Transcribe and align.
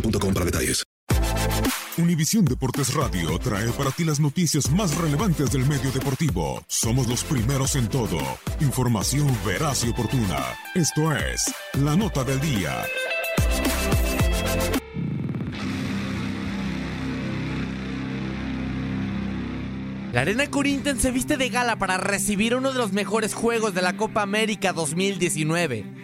boostmobile.com. 0.00 0.36
Univisión 1.98 2.44
Deportes 2.44 2.92
Radio 2.92 3.38
trae 3.38 3.70
para 3.72 3.90
ti 3.90 4.04
las 4.04 4.20
noticias 4.20 4.70
más 4.70 4.94
relevantes 4.96 5.50
del 5.50 5.64
medio 5.66 5.90
deportivo. 5.90 6.62
Somos 6.66 7.08
los 7.08 7.24
primeros 7.24 7.74
en 7.74 7.88
todo. 7.88 8.18
Información 8.60 9.26
veraz 9.46 9.84
y 9.84 9.90
oportuna. 9.90 10.44
Esto 10.74 11.12
es 11.16 11.54
La 11.82 11.96
Nota 11.96 12.22
del 12.22 12.40
Día. 12.40 12.84
La 20.12 20.22
Arena 20.22 20.50
Corinthians 20.50 21.00
se 21.00 21.10
viste 21.10 21.36
de 21.36 21.48
gala 21.48 21.76
para 21.76 21.96
recibir 21.96 22.54
uno 22.54 22.72
de 22.72 22.78
los 22.78 22.92
mejores 22.92 23.34
juegos 23.34 23.74
de 23.74 23.82
la 23.82 23.96
Copa 23.96 24.22
América 24.22 24.72
2019. 24.72 25.95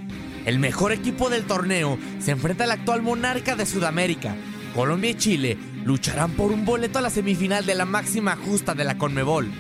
El 0.45 0.59
mejor 0.59 0.91
equipo 0.91 1.31
del 1.31 1.45
torneo 1.45 1.99
se 2.19 2.33
enfrenta 2.33 2.65
al 2.65 2.73
actual 2.73 3.01
monarca 3.03 3.55
de 3.55 3.65
Sudamérica. 3.65 4.35
Colombia 4.75 5.11
y 5.11 5.15
Chile 5.15 5.57
lucharán 5.85 6.33
por 6.33 6.51
un 6.51 6.65
boleto 6.65 6.99
a 6.99 7.03
la 7.03 7.11
semifinal 7.11 7.65
de 7.65 7.75
la 7.77 7.85
máxima 7.85 8.37
justa 8.37 8.75
de 8.75 8.85
la 8.85 8.99
Conmebol. 8.99 9.51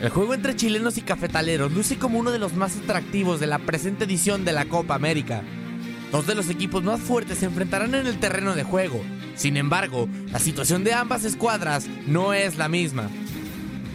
El 0.00 0.08
juego 0.10 0.34
entre 0.34 0.56
chilenos 0.56 0.98
y 0.98 1.02
cafetaleros 1.02 1.70
luce 1.70 1.96
como 1.96 2.18
uno 2.18 2.32
de 2.32 2.40
los 2.40 2.54
más 2.54 2.76
atractivos 2.76 3.38
de 3.38 3.46
la 3.46 3.60
presente 3.60 4.04
edición 4.04 4.44
de 4.44 4.52
la 4.52 4.64
Copa 4.64 4.96
América. 4.96 5.42
Dos 6.10 6.26
de 6.26 6.34
los 6.34 6.50
equipos 6.50 6.82
más 6.82 7.00
fuertes 7.00 7.38
se 7.38 7.46
enfrentarán 7.46 7.94
en 7.94 8.08
el 8.08 8.18
terreno 8.18 8.56
de 8.56 8.64
juego. 8.64 9.00
Sin 9.36 9.56
embargo, 9.56 10.08
la 10.32 10.40
situación 10.40 10.82
de 10.82 10.92
ambas 10.92 11.24
escuadras 11.24 11.86
no 12.08 12.34
es 12.34 12.58
la 12.58 12.68
misma. 12.68 13.08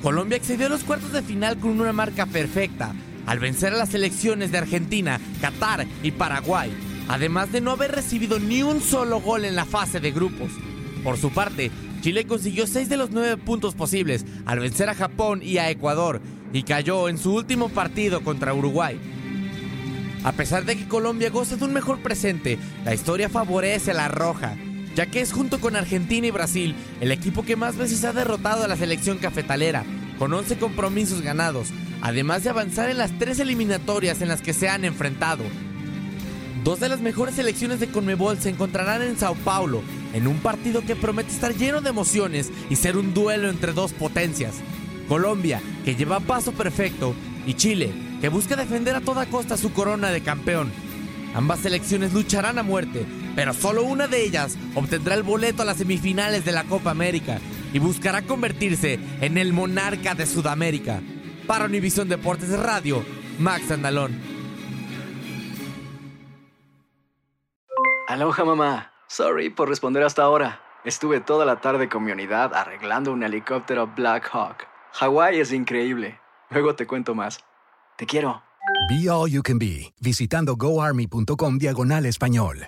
Colombia 0.02 0.38
accedió 0.38 0.68
a 0.68 0.70
los 0.70 0.86
cuartos 0.86 1.12
de 1.12 1.22
final 1.22 1.58
con 1.58 1.80
una 1.80 1.92
marca 1.92 2.26
perfecta, 2.26 2.96
al 3.28 3.40
vencer 3.40 3.74
a 3.74 3.78
las 3.78 3.90
selecciones 3.90 4.52
de 4.52 4.58
Argentina, 4.58 5.20
Qatar 5.40 5.86
y 6.02 6.12
Paraguay, 6.12 6.72
además 7.08 7.52
de 7.52 7.62
no 7.62 7.72
haber 7.72 7.92
recibido 7.92 8.40
ni 8.40 8.64
un 8.64 8.82
solo 8.82 9.22
gol 9.22 9.46
en 9.46 9.56
la 9.56 9.66
fase 9.66 10.00
de 10.00 10.12
grupos. 10.12 10.52
Por 11.04 11.18
su 11.18 11.30
parte, 11.32 11.70
Chile 12.02 12.26
consiguió 12.26 12.66
6 12.66 12.90
de 12.90 12.98
los 12.98 13.12
9 13.12 13.38
puntos 13.38 13.76
posibles 13.76 14.26
al 14.46 14.60
vencer 14.60 14.90
a 14.90 14.96
Japón 14.96 15.42
y 15.44 15.58
a 15.58 15.70
Ecuador 15.70 16.22
y 16.54 16.64
cayó 16.64 17.10
en 17.10 17.18
su 17.18 17.36
último 17.36 17.70
partido 17.70 18.22
contra 18.22 18.54
Uruguay. 18.54 19.00
A 20.24 20.32
pesar 20.32 20.66
de 20.66 20.78
que 20.78 20.88
Colombia 20.88 21.30
goza 21.30 21.58
de 21.58 21.66
un 21.66 21.74
mejor 21.74 22.02
presente, 22.02 22.58
la 22.86 22.94
historia 22.94 23.30
favorece 23.30 23.92
a 23.92 23.94
la 23.94 24.08
Roja, 24.08 24.56
ya 24.96 25.06
que 25.06 25.22
es 25.22 25.32
junto 25.32 25.60
con 25.60 25.76
Argentina 25.76 26.28
y 26.28 26.32
Brasil 26.32 26.76
el 27.02 27.12
equipo 27.12 27.44
que 27.44 27.56
más 27.56 27.76
veces 27.76 28.04
ha 28.06 28.14
derrotado 28.14 28.64
a 28.64 28.68
la 28.68 28.78
selección 28.78 29.18
cafetalera, 29.18 29.84
con 30.18 30.34
11 30.34 30.58
compromisos 30.58 31.22
ganados, 31.22 31.70
además 32.08 32.42
de 32.42 32.50
avanzar 32.50 32.90
en 32.90 32.98
las 32.98 33.12
tres 33.20 33.38
eliminatorias 33.38 34.22
en 34.22 34.30
las 34.30 34.42
que 34.42 34.54
se 34.54 34.70
han 34.70 34.86
enfrentado. 34.86 35.44
Dos 36.64 36.80
de 36.80 36.88
las 36.88 37.02
mejores 37.02 37.36
selecciones 37.36 37.82
de 37.82 37.88
Conmebol 37.88 38.38
se 38.38 38.48
encontrarán 38.48 39.02
en 39.02 39.18
Sao 39.18 39.36
Paulo, 39.36 39.82
en 40.14 40.26
un 40.26 40.38
partido 40.38 40.84
que 40.84 40.96
promete 40.96 41.32
estar 41.32 41.54
lleno 41.54 41.82
de 41.82 41.90
emociones 41.90 42.50
y 42.70 42.78
ser 42.78 42.96
un 42.96 43.14
duelo 43.14 43.50
entre 43.50 43.74
dos 43.74 43.92
potencias. 43.92 44.56
Colombia, 45.10 45.62
que 45.84 45.96
lleva 45.96 46.22
paso 46.22 46.54
perfecto, 46.54 47.14
y 47.46 47.56
Chile, 47.56 47.92
que 48.22 48.30
busca 48.30 48.56
defender 48.56 48.96
a 48.96 49.02
toda 49.02 49.26
costa 49.26 49.58
su 49.58 49.74
corona 49.74 50.10
de 50.10 50.22
campeón. 50.22 50.72
Ambas 51.36 51.60
selecciones 51.60 52.14
lucharán 52.14 52.58
a 52.58 52.64
muerte, 52.64 53.06
pero 53.36 53.54
solo 53.54 53.84
una 53.84 54.08
de 54.08 54.24
ellas 54.24 54.56
obtendrá 54.76 55.16
el 55.16 55.24
boleto 55.24 55.62
a 55.62 55.66
las 55.66 55.76
semifinales 55.76 56.46
de 56.46 56.54
la 56.54 56.64
Copa 56.64 56.90
América 56.90 57.40
y 57.74 57.80
buscará 57.80 58.22
convertirse 58.22 58.98
en 59.20 59.38
el 59.38 59.52
monarca 59.52 60.16
de 60.16 60.26
Sudamérica. 60.26 61.02
Para 61.48 61.66
Univisión 61.66 62.10
Deportes 62.10 62.58
Radio, 62.60 63.04
Max 63.40 63.72
Andalón. 63.72 64.20
Aloha 68.08 68.46
mamá. 68.46 68.92
Sorry 69.08 69.50
por 69.50 69.70
responder 69.70 70.04
hasta 70.04 70.24
ahora. 70.24 70.62
Estuve 70.84 71.22
toda 71.22 71.46
la 71.46 71.62
tarde 71.62 71.90
con 71.90 72.04
mi 72.04 72.12
unidad 72.12 72.54
arreglando 72.54 73.12
un 73.12 73.24
helicóptero 73.24 73.88
Black 73.96 74.30
Hawk. 74.32 74.68
Hawái 74.94 75.40
es 75.40 75.52
increíble. 75.54 76.20
Luego 76.50 76.76
te 76.76 76.86
cuento 76.86 77.16
más. 77.16 77.40
Te 77.98 78.06
quiero. 78.06 78.44
Be 78.90 79.10
All 79.10 79.30
You 79.30 79.42
Can 79.42 79.60
Be, 79.60 79.94
visitando 80.00 80.56
goarmy.com 80.56 81.58
diagonal 81.58 82.06
español. 82.06 82.68